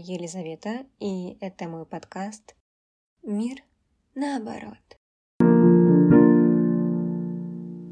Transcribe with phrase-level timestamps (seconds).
[0.00, 2.56] Елизавета, и это мой подкаст
[3.22, 3.62] «Мир
[4.14, 4.78] наоборот».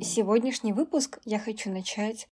[0.03, 2.29] Сегодняшний выпуск я хочу начать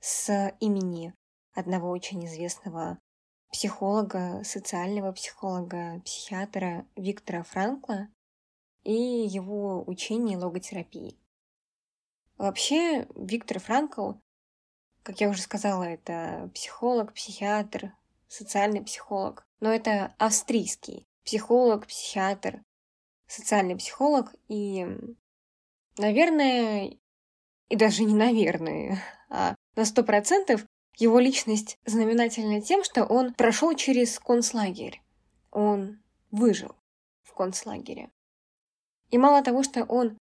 [0.00, 1.14] с имени
[1.54, 2.98] одного очень известного
[3.52, 8.08] психолога, социального психолога, психиатра Виктора Франкла
[8.82, 11.16] и его учения логотерапии.
[12.38, 14.14] Вообще, Виктор Франкл
[15.02, 17.92] как я уже сказала, это психолог, психиатр,
[18.32, 19.44] социальный психолог.
[19.60, 22.62] Но это австрийский психолог, психиатр,
[23.26, 24.34] социальный психолог.
[24.48, 24.86] И,
[25.98, 26.96] наверное,
[27.68, 30.64] и даже не наверное, а на сто процентов
[30.96, 35.02] его личность знаменательна тем, что он прошел через концлагерь.
[35.50, 36.74] Он выжил
[37.22, 38.10] в концлагере.
[39.10, 40.18] И мало того, что он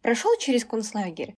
[0.00, 1.34] прошел через концлагерь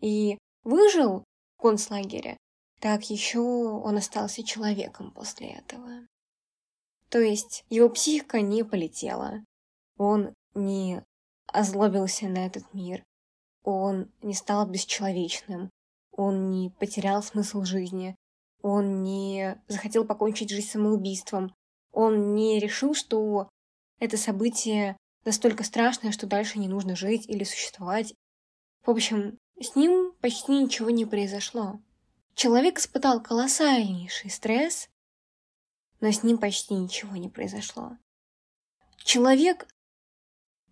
[0.00, 1.24] и выжил
[1.56, 2.36] концлагеря,
[2.82, 6.04] так еще он остался человеком после этого.
[7.10, 9.44] То есть его психика не полетела,
[9.96, 11.04] он не
[11.46, 13.04] озлобился на этот мир,
[13.62, 15.70] он не стал бесчеловечным,
[16.10, 18.16] он не потерял смысл жизни,
[18.62, 21.54] он не захотел покончить жизнь самоубийством,
[21.92, 23.48] он не решил, что
[24.00, 28.12] это событие настолько страшное, что дальше не нужно жить или существовать.
[28.84, 31.78] В общем, с ним почти ничего не произошло.
[32.34, 34.88] Человек испытал колоссальнейший стресс,
[36.00, 37.96] но с ним почти ничего не произошло.
[38.96, 39.66] Человек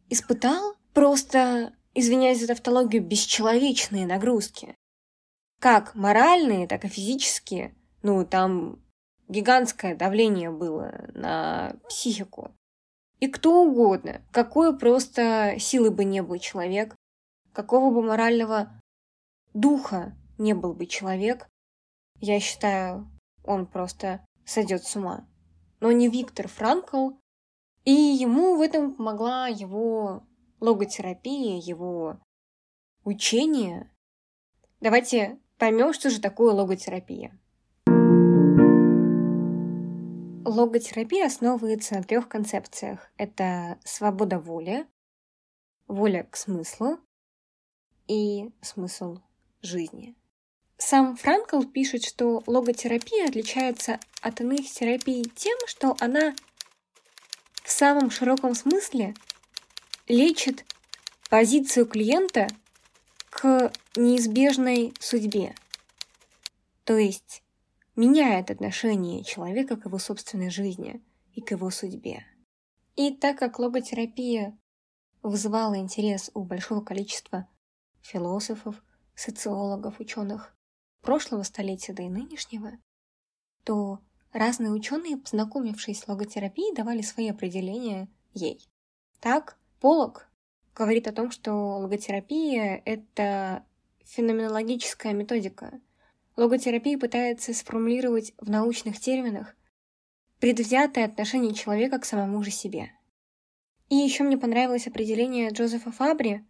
[0.09, 4.75] испытал просто, извиняюсь за тавтологию, бесчеловечные нагрузки.
[5.61, 7.75] Как моральные, так и физические.
[8.03, 8.83] Ну, там
[9.29, 12.55] гигантское давление было на психику.
[13.21, 16.97] И кто угодно, какой просто силы бы не был человек,
[17.53, 18.81] какого бы морального
[19.53, 21.47] духа не был бы человек,
[22.21, 23.11] я считаю,
[23.45, 25.27] он просто сойдет с ума.
[25.81, 27.13] Но не Виктор Франкл,
[27.85, 30.23] и ему в этом помогла его
[30.61, 32.21] логотерапия, его
[33.05, 33.91] учение.
[34.81, 37.39] Давайте поймем, что же такое логотерапия.
[40.45, 43.11] Логотерапия основывается на трех концепциях.
[43.17, 44.87] Это свобода воли,
[45.87, 46.99] воля к смыслу
[48.07, 49.19] и смысл
[49.63, 50.17] жизни.
[50.83, 56.35] Сам Франкл пишет, что логотерапия отличается от иных терапий тем, что она
[57.63, 59.15] в самом широком смысле
[60.09, 60.65] лечит
[61.29, 62.49] позицию клиента
[63.29, 65.55] к неизбежной судьбе.
[66.85, 67.43] То есть
[67.95, 71.03] меняет отношение человека к его собственной жизни
[71.35, 72.25] и к его судьбе.
[72.97, 74.59] И так как логотерапия
[75.23, 77.47] вызывала интерес у большого количества
[78.01, 78.83] философов,
[79.15, 80.57] социологов, ученых
[81.01, 82.73] прошлого столетия, да и нынешнего,
[83.65, 84.01] то
[84.33, 88.61] разные ученые, познакомившись с логотерапией, давали свои определения ей.
[89.21, 90.31] Так, Полок
[90.75, 93.65] говорит о том, что логотерапия— это
[94.05, 95.81] феноменологическая методика.
[96.37, 99.55] Логотерапия пытается сформулировать в научных терминах
[100.39, 102.93] предвзятое отношение человека к самому же себе.
[103.91, 106.45] И еще мне понравилось определение Джозефа Фабри.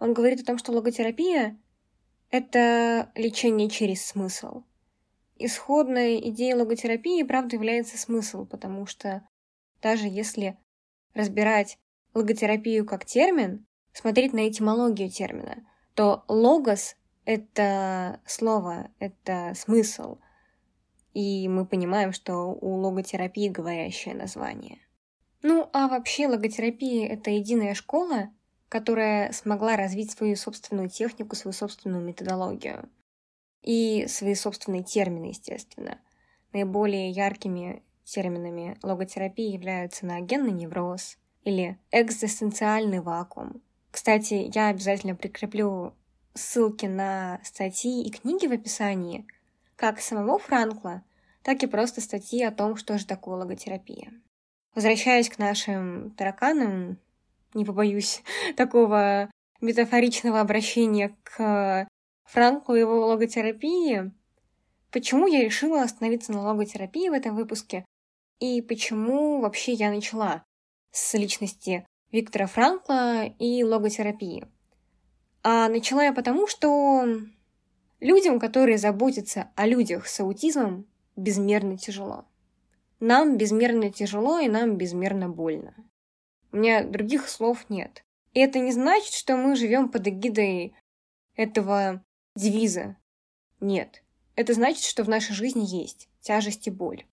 [0.00, 1.58] Он говорит о том, что логотерапия
[2.30, 4.64] это лечение через смысл.
[5.38, 9.26] Исходной идеей логотерапии, правда, является смысл, потому что
[9.82, 10.56] даже если
[11.14, 11.78] разбирать
[12.14, 20.18] логотерапию как термин, смотреть на этимологию термина, то логос— это слово, это смысл.
[21.14, 24.80] И мы понимаем, что у логотерапии говорящее название.
[25.42, 28.30] Ну, а вообще логотерапия— это единая школа,
[28.68, 32.88] которая смогла развить свою собственную технику, свою собственную методологию
[33.62, 35.98] и свои собственные термины, естественно.
[36.52, 43.62] Наиболее яркими терминами логотерапии являются неогенный невроз или экзистенциальный вакуум.
[43.90, 45.94] Кстати, я обязательно прикреплю
[46.34, 49.26] ссылки на статьи и книги в описании,
[49.74, 51.02] как самого Франкла,
[51.42, 54.12] так и просто статьи о том, что же такое логотерапия.
[54.74, 56.98] Возвращаясь к нашим тараканам,
[57.56, 58.22] не побоюсь
[58.56, 59.30] такого
[59.60, 61.88] метафоричного обращения к
[62.24, 64.12] Франку и его логотерапии.
[64.92, 67.84] Почему я решила остановиться на логотерапии в этом выпуске?
[68.38, 70.44] И почему вообще я начала
[70.90, 74.46] с личности Виктора Франкла и логотерапии?
[75.42, 77.06] А начала я потому, что
[78.00, 82.26] людям, которые заботятся о людях с аутизмом, безмерно тяжело.
[83.00, 85.74] Нам безмерно тяжело и нам безмерно больно.
[86.52, 88.04] У меня других слов нет.
[88.32, 90.74] И это не значит, что мы живем под эгидой
[91.34, 92.04] этого
[92.34, 92.96] девиза.
[93.60, 94.02] Нет.
[94.34, 97.06] Это значит, что в нашей жизни есть тяжесть и боль.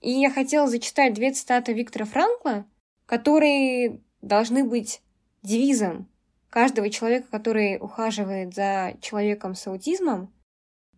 [0.00, 2.66] И я хотела зачитать две цитаты Виктора Франкла,
[3.06, 5.02] которые должны быть
[5.42, 6.08] девизом
[6.50, 10.32] каждого человека, который ухаживает за человеком с аутизмом,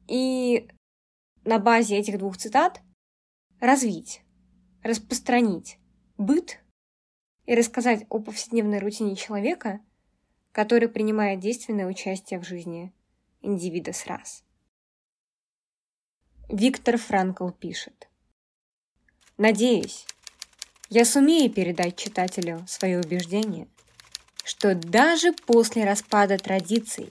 [0.06, 0.68] и
[1.44, 2.80] на базе этих двух цитат
[3.60, 4.22] развить,
[4.82, 5.78] распространить
[6.16, 6.60] быт
[7.48, 9.80] и рассказать о повседневной рутине человека,
[10.52, 12.92] который принимает действенное участие в жизни
[13.40, 14.44] индивида с раз.
[16.50, 18.10] Виктор Франкл пишет.
[19.38, 20.06] Надеюсь,
[20.90, 23.66] я сумею передать читателю свое убеждение,
[24.44, 27.08] что даже после распада традиций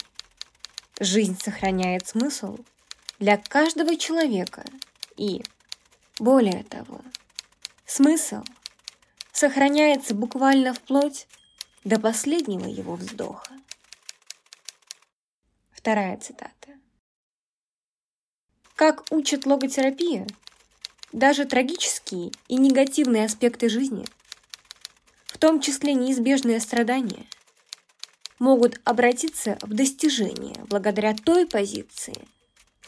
[1.00, 2.60] жизнь сохраняет смысл
[3.18, 4.64] для каждого человека
[5.16, 5.44] и,
[6.20, 7.02] более того,
[7.88, 8.44] смысл
[9.38, 11.28] сохраняется буквально вплоть
[11.84, 13.54] до последнего его вздоха.
[15.72, 16.70] Вторая цитата.
[18.76, 20.26] Как учит логотерапия,
[21.12, 24.06] даже трагические и негативные аспекты жизни,
[25.28, 27.28] в том числе неизбежные страдания,
[28.40, 32.28] могут обратиться в достижение благодаря той позиции,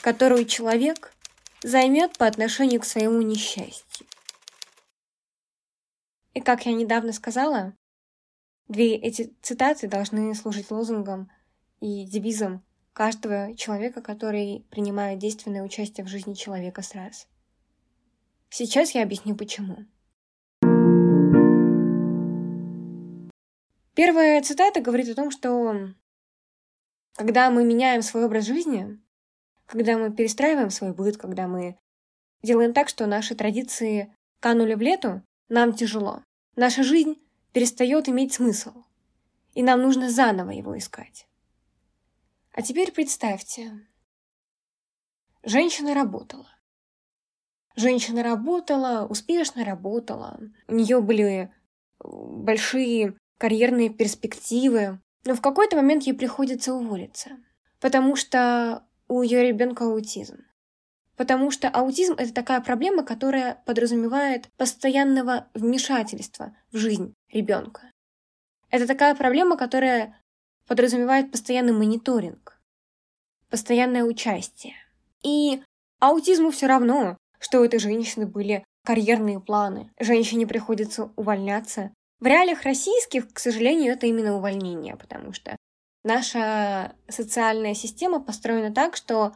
[0.02, 1.14] которую человек
[1.62, 3.89] займет по отношению к своему несчастью.
[6.40, 7.76] И как я недавно сказала,
[8.70, 11.30] две эти цитаты должны служить лозунгом
[11.82, 12.64] и девизом
[12.94, 17.26] каждого человека, который принимает действенное участие в жизни человека сразу.
[18.50, 19.80] Сейчас я объясню почему.
[23.94, 25.90] Первая цитата говорит о том, что
[27.18, 28.98] когда мы меняем свой образ жизни,
[29.66, 31.78] когда мы перестраиваем свой быт, когда мы
[32.44, 36.24] делаем так, что наши традиции канули в лету, нам тяжело.
[36.60, 37.18] Наша жизнь
[37.54, 38.84] перестает иметь смысл,
[39.54, 41.26] и нам нужно заново его искать.
[42.52, 43.88] А теперь представьте,
[45.42, 46.50] женщина работала.
[47.78, 50.38] Женщина работала, успешно работала.
[50.68, 51.50] У нее были
[52.04, 55.00] большие карьерные перспективы.
[55.24, 57.38] Но в какой-то момент ей приходится уволиться,
[57.80, 60.44] потому что у ее ребенка аутизм.
[61.20, 67.92] Потому что аутизм– это такая проблема, которая подразумевает постоянного вмешательства в жизнь ребенка.
[68.70, 70.18] Это такая проблема, которая
[70.66, 72.58] подразумевает постоянный мониторинг,
[73.50, 74.76] постоянное участие.
[75.22, 75.62] И
[76.00, 79.92] аутизму все равно, что у этой женщины были карьерные планы.
[80.00, 81.92] Женщине приходится увольняться.
[82.22, 85.58] В реалиях российских, к сожалению, это именно увольнение, потому что
[86.06, 89.36] наша социальная система построена так, что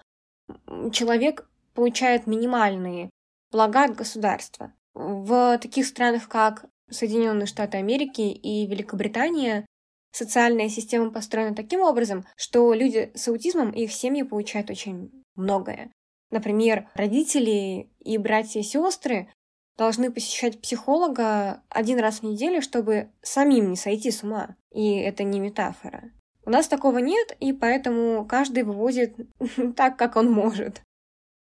[0.94, 3.10] человек получает минимальные
[3.52, 4.74] блага от государства.
[4.94, 9.66] В таких странах, как Соединенные Штаты Америки и Великобритания,
[10.12, 15.92] социальная система построена таким образом, что люди с аутизмом и их семьи получают очень многое.
[16.30, 19.30] Например, родители и братья и сестры
[19.78, 24.56] должны посещать психолога один раз в неделю, чтобы самим не сойти с ума.
[24.72, 26.12] И это не метафора.
[26.46, 29.16] У нас такого нет, и поэтому каждый вывозит
[29.76, 30.82] так, как он может.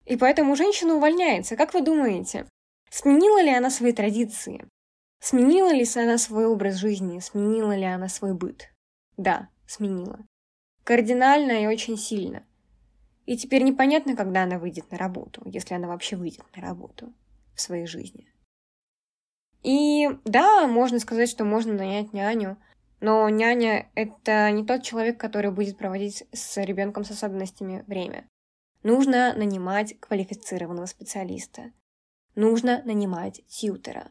[0.07, 1.57] И поэтому женщина увольняется.
[1.57, 2.47] Как вы думаете,
[2.91, 4.67] сменила ли она свои традиции?
[5.21, 7.21] Сменила ли она свой образ жизни?
[7.21, 8.73] Сменила ли она свой быт?
[9.17, 10.19] Да, сменила.
[10.85, 12.45] Кардинально и очень сильно.
[13.25, 17.13] И теперь непонятно, когда она выйдет на работу, если она вообще выйдет на работу
[17.55, 18.27] в своей жизни.
[19.63, 22.57] И да, можно сказать, что можно нанять няню,
[23.01, 28.29] но няня— это не тот человек, который будет проводить с ребенком с особенностями время.
[28.83, 31.73] Нужно нанимать квалифицированного специалиста.
[32.35, 34.11] Нужно нанимать тьютера.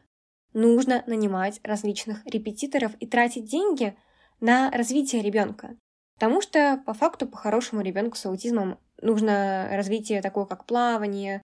[0.54, 3.96] Нужно нанимать различных репетиторов и тратить деньги
[4.40, 5.76] на развитие ребенка.
[6.14, 11.42] Потому что, по факту, по-хорошему, ребенку с аутизмом нужно развитие такое, как плавание,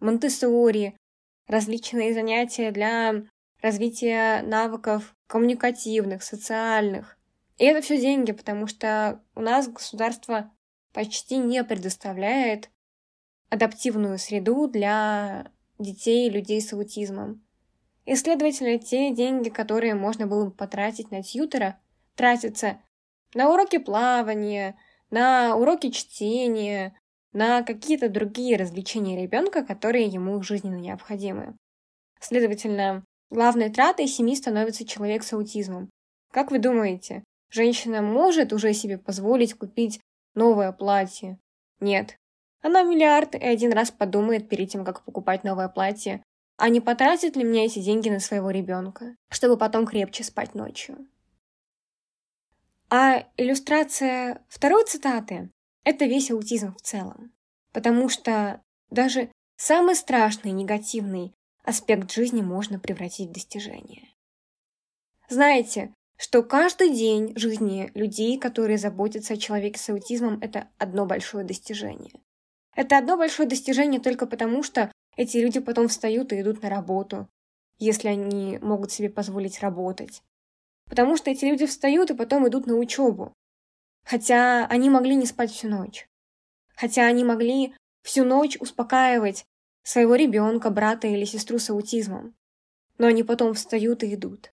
[0.00, 0.96] монтессори,
[1.46, 3.24] различные занятия для
[3.62, 7.18] развития навыков коммуникативных, социальных.
[7.58, 10.50] И это все деньги, потому что у нас государство
[10.92, 12.70] почти не предоставляет
[13.48, 17.44] адаптивную среду для детей и людей с аутизмом.
[18.06, 21.78] И, следовательно, те деньги, которые можно было бы потратить на тьютера,
[22.14, 22.80] тратятся
[23.34, 24.76] на уроки плавания,
[25.10, 26.94] на уроки чтения,
[27.32, 31.56] на какие-то другие развлечения ребенка, которые ему жизненно необходимы.
[32.20, 35.90] Следовательно, главной тратой семьи становится человек с аутизмом.
[36.32, 40.00] Как вы думаете, женщина может уже себе позволить купить
[40.34, 41.38] новое платье.
[41.80, 42.16] Нет.
[42.62, 46.22] Она миллиард и один раз подумает перед тем, как покупать новое платье,
[46.56, 51.08] а не потратит ли мне эти деньги на своего ребенка, чтобы потом крепче спать ночью.
[52.90, 55.50] А иллюстрация второй цитаты–
[55.84, 57.32] это весь аутизм в целом.
[57.72, 58.60] Потому что
[58.90, 61.32] даже самый страшный негативный
[61.62, 64.08] аспект жизни можно превратить в достижение.
[65.28, 71.46] Знаете, что каждый день жизни людей, которые заботятся о человеке с аутизмом, это одно большое
[71.46, 72.12] достижение.
[72.76, 77.26] Это одно большое достижение только потому, что эти люди потом встают и идут на работу,
[77.78, 80.22] если они могут себе позволить работать.
[80.90, 83.32] Потому что эти люди встают и потом идут на учебу.
[84.04, 86.06] Хотя они могли не спать всю ночь.
[86.76, 89.46] Хотя они могли всю ночь успокаивать
[89.84, 92.34] своего ребенка, брата или сестру с аутизмом.
[92.98, 94.52] Но они потом встают и идут.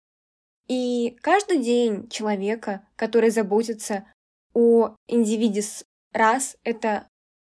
[0.67, 4.05] И каждый день человека, который заботится
[4.53, 7.07] о индивидис раз, это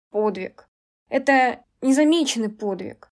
[0.09, 0.67] подвиг.
[1.09, 3.11] Это незамеченный подвиг.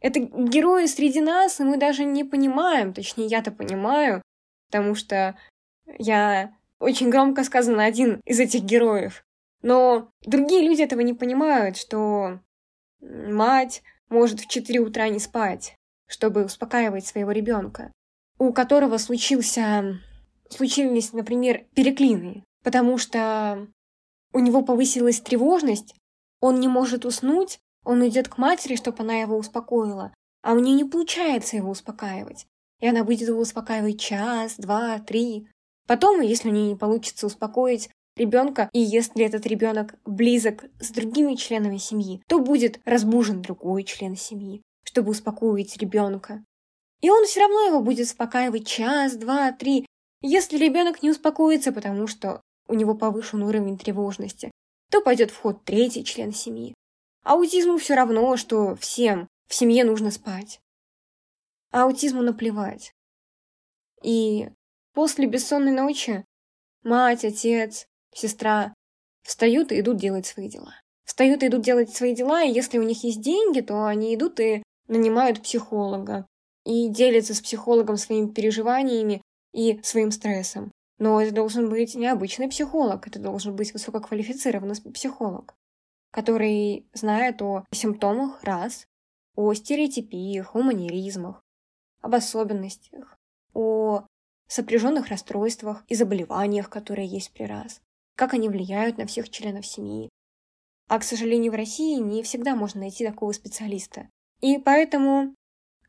[0.00, 4.22] Это герои среди нас, и мы даже не понимаем, точнее, я-то понимаю,
[4.70, 5.38] потому что
[5.98, 9.22] я очень громко сказано один из этих героев.
[9.62, 12.40] Но другие люди этого не понимают, что
[13.00, 15.74] мать может в 4 утра не спать,
[16.06, 17.92] чтобы успокаивать своего ребенка
[18.40, 20.00] у которого случился,
[20.48, 23.68] случились, например, переклины, потому что
[24.32, 25.94] у него повысилась тревожность,
[26.40, 30.74] он не может уснуть, он идет к матери, чтобы она его успокоила, а у нее
[30.74, 32.46] не получается его успокаивать.
[32.80, 35.46] И она будет его успокаивать час, два, три.
[35.86, 41.34] Потом, если у нее не получится успокоить ребенка, и если этот ребенок близок с другими
[41.34, 46.42] членами семьи, то будет разбужен другой член семьи, чтобы успокоить ребенка.
[47.00, 49.86] И он все равно его будет успокаивать час, два, три.
[50.22, 54.50] Если ребенок не успокоится, потому что у него повышен уровень тревожности,
[54.90, 56.74] то пойдет в ход третий член семьи.
[57.24, 60.60] Аутизму все равно, что всем в семье нужно спать.
[61.70, 62.92] А аутизму наплевать.
[64.02, 64.50] И
[64.92, 66.24] после бессонной ночи
[66.82, 68.74] мать, отец, сестра
[69.22, 70.74] встают и идут делать свои дела.
[71.04, 74.40] Встают и идут делать свои дела, и если у них есть деньги, то они идут
[74.40, 76.26] и нанимают психолога,
[76.64, 80.70] и делится с психологом своими переживаниями и своим стрессом.
[80.98, 85.54] Но это должен быть не обычный психолог, это должен быть высококвалифицированный психолог,
[86.12, 88.86] который знает о симптомах раз,
[89.34, 91.42] о стереотипиях, о манеризмах,
[92.02, 93.16] об особенностях,
[93.54, 94.04] о
[94.46, 97.80] сопряженных расстройствах и заболеваниях, которые есть при раз,
[98.16, 100.10] как они влияют на всех членов семьи.
[100.88, 104.08] А, к сожалению, в России не всегда можно найти такого специалиста.
[104.40, 105.34] И поэтому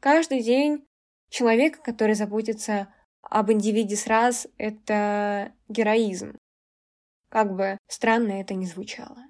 [0.02, 0.88] Каждый день
[1.30, 2.92] человек, который заботится
[3.22, 6.40] об индивиде с раз, это героизм.
[7.30, 9.28] Как бы странно это ни звучало.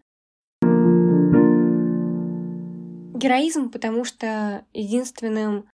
[3.20, 5.70] Героизм, потому что единственным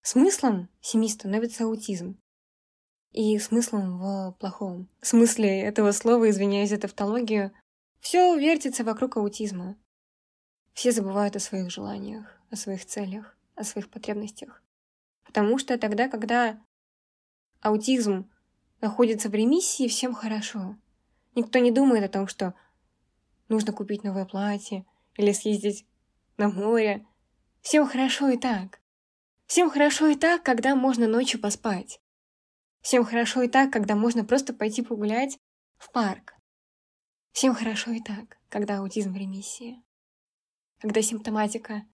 [0.00, 2.18] смыслом семьи становится аутизм.
[3.12, 7.52] И смыслом в плохом смысле этого слова, извиняюсь за тавтологию,
[8.00, 9.76] все вертится вокруг аутизма.
[10.72, 14.62] Все забывают о своих желаниях, о своих целях о своих потребностях.
[15.24, 16.62] Потому что тогда, когда
[17.60, 18.30] аутизм
[18.80, 20.76] находится в ремиссии, всем хорошо.
[21.34, 22.54] Никто не думает о том, что
[23.48, 24.86] нужно купить новое платье
[25.16, 25.86] или съездить
[26.36, 27.06] на море.
[27.60, 28.80] Всем хорошо и так.
[29.46, 32.00] Всем хорошо и так, когда можно ночью поспать.
[32.80, 35.38] Всем хорошо и так, когда можно просто пойти погулять
[35.76, 36.34] в парк.
[37.32, 39.82] Всем хорошо и так, когда аутизм в ремиссии.
[40.78, 41.84] Когда симптоматика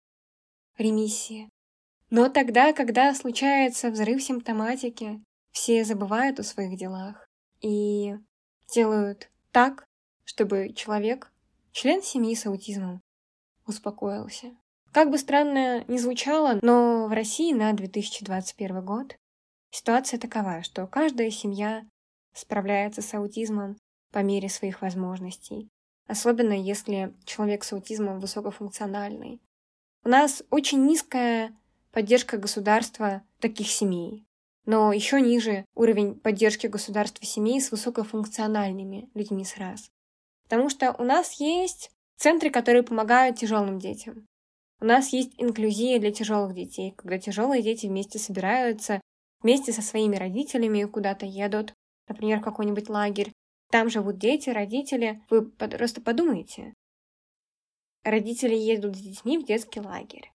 [0.78, 1.51] ремиссии.
[2.12, 7.26] Но тогда, когда случается взрыв симптоматики, все забывают о своих делах
[7.62, 8.14] и
[8.74, 9.86] делают так,
[10.24, 11.32] чтобы человек,
[11.70, 13.00] член семьи с аутизмом,
[13.66, 14.54] успокоился.
[14.92, 19.16] Как бы странно ни звучало, но в России на 2021 год
[19.70, 21.82] ситуация такова, что каждая семья
[22.34, 23.78] справляется с аутизмом
[24.10, 25.70] по мере своих возможностей.
[26.06, 29.40] Особенно если человек с аутизмом высокофункциональный.
[30.04, 31.56] У нас очень низкая
[31.92, 34.24] поддержка государства таких семей.
[34.64, 39.90] Но еще ниже уровень поддержки государства семей с высокофункциональными людьми с раз.
[40.44, 44.26] Потому что у нас есть центры, которые помогают тяжелым детям.
[44.80, 49.00] У нас есть инклюзия для тяжелых детей, когда тяжелые дети вместе собираются,
[49.40, 51.74] вместе со своими родителями куда-то едут,
[52.08, 53.32] например, в какой-нибудь лагерь.
[53.70, 55.22] Там живут дети, родители.
[55.30, 56.74] Вы просто подумайте.
[58.04, 60.30] Родители едут с детьми в детский лагерь.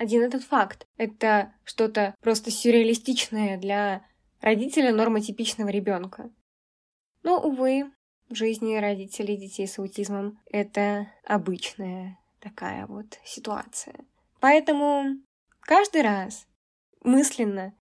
[0.00, 4.02] Один этот факт— это что-то просто сюрреалистичное для
[4.40, 6.30] родителя нормотипичного ребенка.
[7.22, 7.92] Но, увы,
[8.30, 13.94] в жизни родителей детей с аутизмом это обычная такая вот ситуация.
[14.40, 15.18] Поэтому
[15.60, 16.46] каждый раз
[17.04, 17.74] мысленно,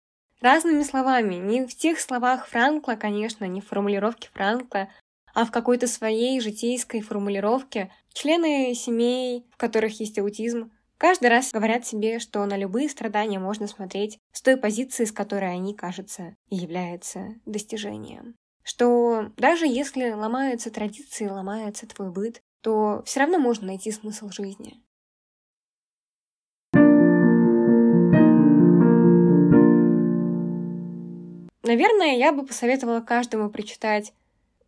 [0.40, 4.88] разными словами, не в тех словах Франкла, конечно, не в формулировке Франкла,
[5.34, 11.86] а в какой-то своей житейской формулировке, члены семей, в которых есть аутизм, каждый раз говорят
[11.86, 16.56] себе, что на любые страдания можно смотреть с той позиции, с которой они, кажется, и
[16.56, 18.34] являются достижением.
[18.62, 24.74] Что даже если ломаются традиции, ломается твой быт, то все равно можно найти смысл жизни.
[31.62, 34.12] Наверное, я бы посоветовала каждому прочитать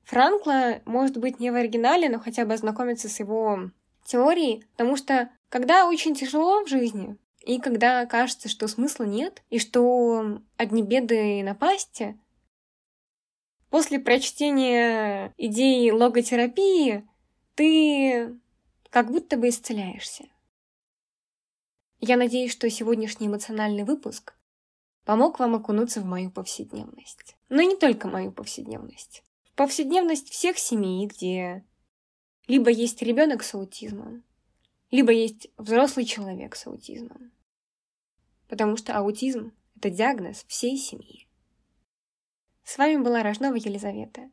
[0.03, 3.71] Франкла, может быть, не в оригинале, но хотя бы ознакомиться с его
[4.09, 9.59] теорией, потому что когда очень тяжело в жизни, и когда кажется, что смысла нет, и
[9.59, 12.19] что одни беды и напасти,
[13.71, 17.09] после прочтения идеи логотерапии
[17.55, 18.39] ты
[18.91, 20.25] как будто бы исцеляешься.
[22.01, 24.35] Я надеюсь, что сегодняшний эмоциональный выпуск
[25.05, 27.37] помог вам окунуться в мою повседневность.
[27.49, 29.25] Но не только мою повседневность.
[29.45, 31.65] В повседневность всех семей, где
[32.49, 34.25] либо есть ребенок с аутизмом,
[34.91, 37.31] либо есть взрослый человек с аутизмом.
[38.49, 41.29] Потому что аутизм– это диагноз всей семьи.
[42.65, 44.31] С вами была Рожнова Елизавета.